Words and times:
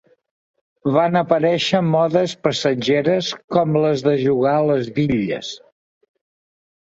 Van 0.93 1.17
aparèixer 1.19 1.81
modes 1.89 2.33
passatgeres 2.47 3.29
com 3.55 3.77
les 3.85 4.03
de 4.07 4.13
jugar 4.23 4.53
a 4.61 4.65
les 4.71 4.89
bitlles. 4.97 5.51